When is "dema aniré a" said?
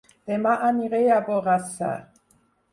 0.29-1.19